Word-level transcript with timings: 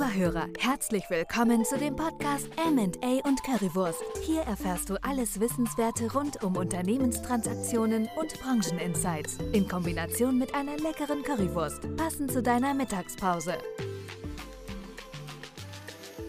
Lieber 0.00 0.14
Hörer, 0.14 0.48
herzlich 0.58 1.04
willkommen 1.10 1.62
zu 1.62 1.76
dem 1.76 1.94
Podcast 1.94 2.48
M&A 2.56 3.28
und 3.28 3.42
Currywurst. 3.44 4.02
Hier 4.22 4.40
erfährst 4.40 4.88
du 4.88 4.96
alles 5.02 5.40
Wissenswerte 5.40 6.10
rund 6.14 6.42
um 6.42 6.56
Unternehmenstransaktionen 6.56 8.08
und 8.18 8.40
Brancheninsights 8.40 9.36
in 9.52 9.68
Kombination 9.68 10.38
mit 10.38 10.54
einer 10.54 10.78
leckeren 10.78 11.22
Currywurst, 11.22 11.94
passend 11.98 12.32
zu 12.32 12.42
deiner 12.42 12.72
Mittagspause. 12.72 13.58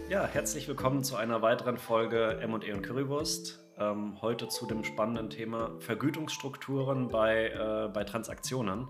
Ja, 0.10 0.26
herzlich 0.26 0.68
willkommen 0.68 1.06
zu 1.06 1.16
einer 1.16 1.42
weiteren 1.42 1.78
Folge 1.78 2.40
M&A 2.42 2.74
und 2.76 2.82
Currywurst. 2.82 3.64
Ähm, 3.78 4.22
heute 4.22 4.50
zu 4.50 4.66
dem 4.66 4.84
spannenden 4.84 5.30
Thema 5.30 5.80
Vergütungsstrukturen 5.80 7.08
bei, 7.08 7.48
äh, 7.48 7.88
bei 7.88 8.04
Transaktionen. 8.04 8.90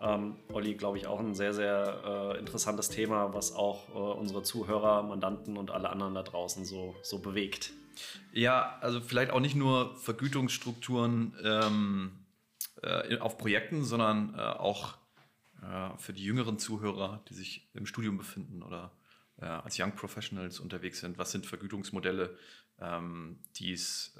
Ähm, 0.00 0.36
Olli, 0.52 0.74
glaube 0.74 0.98
ich, 0.98 1.06
auch 1.06 1.20
ein 1.20 1.34
sehr, 1.34 1.54
sehr 1.54 2.34
äh, 2.34 2.38
interessantes 2.38 2.88
Thema, 2.90 3.32
was 3.32 3.52
auch 3.54 3.88
äh, 3.88 3.92
unsere 3.92 4.42
Zuhörer, 4.42 5.02
Mandanten 5.02 5.56
und 5.56 5.70
alle 5.70 5.88
anderen 5.88 6.14
da 6.14 6.22
draußen 6.22 6.64
so, 6.66 6.94
so 7.02 7.20
bewegt. 7.20 7.72
Ja, 8.32 8.78
also 8.82 9.00
vielleicht 9.00 9.30
auch 9.30 9.40
nicht 9.40 9.54
nur 9.54 9.96
Vergütungsstrukturen 9.96 11.34
ähm, 11.42 12.12
äh, 12.82 13.16
auf 13.18 13.38
Projekten, 13.38 13.84
sondern 13.84 14.34
äh, 14.34 14.42
auch 14.42 14.98
äh, 15.62 15.96
für 15.96 16.12
die 16.12 16.24
jüngeren 16.24 16.58
Zuhörer, 16.58 17.22
die 17.30 17.34
sich 17.34 17.66
im 17.72 17.86
Studium 17.86 18.18
befinden 18.18 18.62
oder 18.62 18.92
äh, 19.40 19.46
als 19.46 19.78
Young 19.80 19.94
Professionals 19.94 20.60
unterwegs 20.60 21.00
sind. 21.00 21.16
Was 21.16 21.32
sind 21.32 21.46
Vergütungsmodelle, 21.46 22.36
ähm, 22.80 23.38
die 23.56 23.72
es 23.72 24.14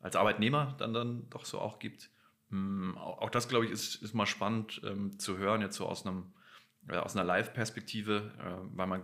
als 0.00 0.16
Arbeitnehmer 0.16 0.74
dann, 0.78 0.92
dann 0.92 1.30
doch 1.30 1.44
so 1.44 1.60
auch 1.60 1.78
gibt? 1.78 2.10
Hm, 2.50 2.96
auch 2.96 3.30
das, 3.30 3.48
glaube 3.48 3.66
ich, 3.66 3.70
ist, 3.70 3.96
ist 3.96 4.14
mal 4.14 4.26
spannend 4.26 4.80
ähm, 4.84 5.18
zu 5.18 5.38
hören, 5.38 5.60
jetzt 5.60 5.76
so 5.76 5.86
aus, 5.86 6.06
einem, 6.06 6.32
äh, 6.88 6.96
aus 6.96 7.16
einer 7.16 7.24
Live-Perspektive, 7.24 8.32
äh, 8.38 8.76
weil 8.76 8.86
man, 8.86 9.00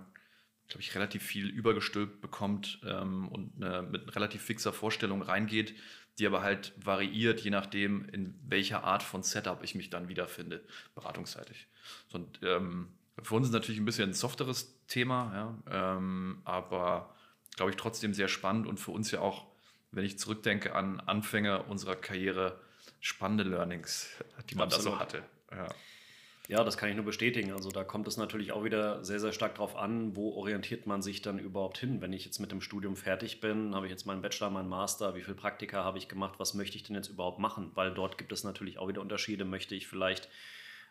glaube 0.68 0.80
ich, 0.80 0.94
relativ 0.94 1.22
viel 1.22 1.48
übergestülpt 1.48 2.20
bekommt 2.20 2.80
ähm, 2.86 3.28
und 3.28 3.62
eine, 3.62 3.82
mit 3.82 4.14
relativ 4.14 4.42
fixer 4.42 4.72
Vorstellung 4.72 5.22
reingeht, 5.22 5.74
die 6.18 6.26
aber 6.26 6.42
halt 6.42 6.72
variiert, 6.76 7.40
je 7.40 7.50
nachdem, 7.50 8.08
in 8.08 8.38
welcher 8.46 8.84
Art 8.84 9.02
von 9.02 9.22
Setup 9.22 9.62
ich 9.62 9.74
mich 9.74 9.90
dann 9.90 10.08
wiederfinde, 10.08 10.64
beratungsseitig. 10.94 11.66
Und 12.12 12.40
ähm, 12.42 12.88
für 13.22 13.34
uns 13.34 13.48
ist 13.48 13.52
natürlich 13.52 13.80
ein 13.80 13.84
bisschen 13.84 14.10
ein 14.10 14.14
softeres 14.14 14.86
Thema, 14.86 15.32
ja, 15.68 15.96
ähm, 15.96 16.40
aber 16.44 17.14
glaube 17.56 17.70
ich 17.70 17.76
trotzdem 17.76 18.14
sehr 18.14 18.28
spannend 18.28 18.66
und 18.66 18.80
für 18.80 18.90
uns 18.90 19.10
ja 19.10 19.20
auch, 19.20 19.46
wenn 19.92 20.04
ich 20.04 20.18
zurückdenke 20.18 20.74
an 20.74 21.00
Anfänge 21.00 21.62
unserer 21.64 21.96
Karriere, 21.96 22.60
spannende 23.04 23.44
Learnings, 23.44 24.08
die 24.48 24.54
man 24.54 24.64
Absolut. 24.64 24.86
da 24.86 24.90
so 24.92 24.98
hatte. 24.98 25.22
Ja. 25.52 25.68
ja. 26.48 26.64
das 26.64 26.78
kann 26.78 26.88
ich 26.88 26.96
nur 26.96 27.04
bestätigen. 27.04 27.52
Also 27.52 27.70
da 27.70 27.84
kommt 27.84 28.08
es 28.08 28.16
natürlich 28.16 28.52
auch 28.52 28.64
wieder 28.64 29.04
sehr, 29.04 29.20
sehr 29.20 29.32
stark 29.32 29.56
darauf 29.56 29.76
an, 29.76 30.16
wo 30.16 30.32
orientiert 30.32 30.86
man 30.86 31.02
sich 31.02 31.20
dann 31.20 31.38
überhaupt 31.38 31.76
hin. 31.76 32.00
Wenn 32.00 32.14
ich 32.14 32.24
jetzt 32.24 32.38
mit 32.38 32.50
dem 32.50 32.62
Studium 32.62 32.96
fertig 32.96 33.40
bin, 33.40 33.74
habe 33.74 33.84
ich 33.84 33.90
jetzt 33.90 34.06
meinen 34.06 34.22
Bachelor, 34.22 34.48
meinen 34.48 34.70
Master, 34.70 35.14
wie 35.14 35.20
viele 35.20 35.36
Praktika 35.36 35.84
habe 35.84 35.98
ich 35.98 36.08
gemacht, 36.08 36.36
was 36.38 36.54
möchte 36.54 36.76
ich 36.76 36.82
denn 36.82 36.96
jetzt 36.96 37.08
überhaupt 37.08 37.38
machen? 37.38 37.72
Weil 37.74 37.92
dort 37.92 38.16
gibt 38.16 38.32
es 38.32 38.42
natürlich 38.42 38.78
auch 38.78 38.88
wieder 38.88 39.02
Unterschiede. 39.02 39.44
Möchte 39.44 39.74
ich 39.74 39.86
vielleicht 39.86 40.30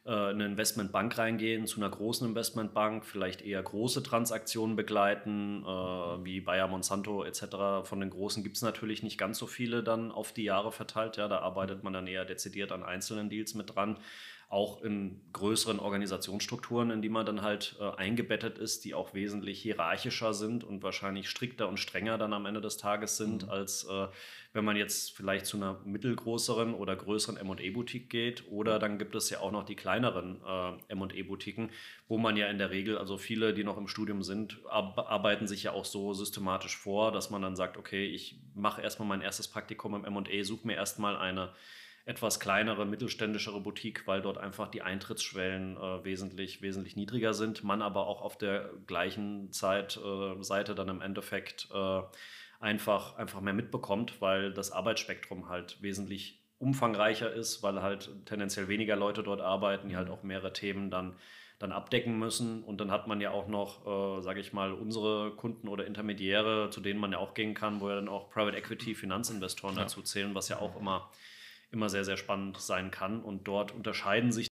eine 0.10 0.46
Investmentbank 0.46 1.18
reingehen, 1.18 1.66
zu 1.66 1.80
einer 1.80 1.90
großen 1.90 2.28
Investmentbank, 2.28 3.06
vielleicht 3.06 3.42
eher 3.42 3.64
große 3.64 4.04
Transaktionen 4.04 4.76
begleiten, 4.76 5.64
äh, 5.64 6.26
wie 6.26 6.42
Bayer, 6.42 6.68
Monsanto 6.68 7.24
etc. 7.24 7.88
Von 7.88 8.02
den 8.02 8.10
großen 8.10 8.44
gibt 8.44 8.58
es 8.58 8.62
natürlich 8.62 9.02
nicht 9.02 9.18
ganz 9.18 9.38
so 9.38 9.48
viele 9.48 9.82
dann 9.82 10.12
auf 10.12 10.34
die 10.34 10.44
Jahre 10.44 10.74
verteilt. 10.74 11.16
Ja, 11.16 11.30
da 11.30 11.40
arbeitet 11.40 11.84
man 11.84 11.94
dann 11.94 12.08
eher 12.08 12.26
dezidiert 12.26 12.74
an 12.74 12.84
einzelnen 12.84 13.30
Deals 13.30 13.54
mit 13.54 13.76
dran 13.76 13.98
auch 14.50 14.82
in 14.84 15.20
größeren 15.34 15.80
Organisationsstrukturen, 15.80 16.92
in 16.92 17.02
die 17.02 17.10
man 17.10 17.26
dann 17.26 17.42
halt 17.42 17.76
äh, 17.80 17.90
eingebettet 17.98 18.58
ist, 18.58 18.86
die 18.86 18.94
auch 18.94 19.14
wesentlich 19.14 19.62
hierarchischer 19.62 20.34
sind 20.34 20.64
und 20.64 20.84
wahrscheinlich 20.84 21.30
strikter 21.30 21.68
und 21.68 21.80
strenger 21.80 22.18
dann 22.18 22.34
am 22.34 22.46
Ende 22.46 22.62
des 22.62 22.78
Tages 22.78 23.18
sind, 23.18 23.44
mhm. 23.44 23.50
als 23.50 23.86
äh, 23.86 24.08
wenn 24.54 24.64
man 24.64 24.78
jetzt 24.78 25.18
vielleicht 25.18 25.48
zu 25.48 25.58
einer 25.58 25.80
mittelgrößeren 25.84 26.76
oder 26.76 26.96
größeren 26.96 27.38
M&E-Boutique 27.38 28.10
geht. 28.10 28.44
Oder 28.52 28.78
dann 28.78 29.00
gibt 29.00 29.16
es 29.16 29.30
ja 29.32 29.40
auch 29.40 29.52
noch 29.52 29.64
die 29.64 29.76
kleineren 29.76 30.40
äh, 30.46 30.94
M&E-Boutiquen, 30.94 31.72
wo 32.08 32.20
man 32.20 32.38
ja 32.38 32.48
in 32.48 32.60
der 32.60 32.70
Regel, 32.70 33.00
also 33.00 33.18
viele, 33.18 33.56
die 33.56 33.64
noch 33.64 33.78
im 33.78 33.88
Studium 33.88 34.22
sind, 34.22 34.60
arbeiten 34.68 35.48
sich 35.48 35.64
ja 35.64 35.72
auch 35.72 35.86
so 35.86 36.14
systematisch 36.14 36.78
vor, 36.78 37.12
dass 37.12 37.32
man 37.32 37.42
dann 37.42 37.56
sagt, 37.56 37.78
okay, 37.78 38.06
ich 38.06 38.40
mache 38.54 38.82
erstmal 38.82 39.08
mein 39.08 39.22
erstes 39.22 39.48
Praktikum 39.48 39.96
im 39.96 40.06
M&E, 40.06 40.44
suche 40.44 40.68
mir 40.68 40.76
erstmal 40.76 41.18
eine 41.18 41.52
etwas 42.06 42.40
kleinere, 42.40 42.86
mittelständischere 42.86 43.62
Boutique, 43.62 44.06
weil 44.08 44.22
dort 44.22 44.38
einfach 44.38 44.68
die 44.68 44.82
Eintrittsschwellen 44.82 45.78
äh, 45.78 46.04
wesentlich, 46.04 46.62
wesentlich 46.62 46.96
niedriger 46.96 47.34
sind. 47.34 47.64
Man 47.64 47.82
aber 47.82 48.08
auch 48.08 48.22
auf 48.22 48.38
der 48.38 48.72
gleichen 48.88 49.52
Zeit, 49.52 49.98
äh, 49.98 50.44
Seite 50.44 50.76
dann 50.76 50.90
im 50.90 51.02
Endeffekt 51.02 51.70
äh, 51.74 52.02
einfach, 52.60 53.16
einfach 53.16 53.40
mehr 53.40 53.54
mitbekommt, 53.54 54.22
weil 54.22 54.52
das 54.52 54.72
Arbeitsspektrum 54.72 55.48
halt 55.48 55.82
wesentlich 55.82 56.42
umfangreicher 56.60 57.32
ist, 57.32 57.64
weil 57.64 57.82
halt 57.82 58.10
tendenziell 58.26 58.68
weniger 58.68 58.96
Leute 58.96 59.24
dort 59.24 59.42
arbeiten, 59.42 59.90
die 59.90 59.96
halt 59.96 60.10
auch 60.10 60.24
mehrere 60.24 60.54
Themen 60.54 60.90
dann 60.92 61.16
dann 61.60 61.72
abdecken 61.72 62.20
müssen. 62.20 62.62
Und 62.64 62.82
dann 62.82 62.92
hat 62.92 63.08
man 63.08 63.22
ja 63.22 63.32
auch 63.32 63.48
noch, 63.48 63.88
äh, 63.88 64.22
sage 64.22 64.42
ich 64.42 64.52
mal, 64.52 64.74
unsere 64.74 65.32
Kunden 65.32 65.70
oder 65.70 65.86
Intermediäre, 65.86 66.70
zu 66.70 66.82
denen 66.82 67.00
man 67.00 67.14
ja 67.14 67.20
auch 67.20 67.34
gehen 67.34 67.54
kann, 67.54 67.80
wo 67.80 67.90
ja 67.90 67.96
dann 67.96 68.10
auch 68.10 68.30
Private 68.30 68.58
Equity, 68.58 68.96
Finanzinvestoren 68.96 69.76
ja. 69.76 69.84
dazu 69.84 70.02
zählen, 70.02 70.36
was 70.36 70.50
ja 70.50 70.60
auch 70.60 70.78
immer 70.78 71.10
immer 71.74 71.90
sehr, 71.90 72.06
sehr 72.06 72.18
spannend 72.18 72.60
sein 72.60 72.92
kann. 72.92 73.22
Und 73.22 73.48
dort 73.48 73.74
unterscheiden 73.74 74.32
sich 74.32 74.48